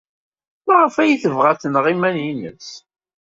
Maɣef 0.65 0.95
ay 0.97 1.19
tebɣa 1.23 1.47
ad 1.51 1.59
tneɣ 1.61 1.85
iman-nnes? 1.93 2.69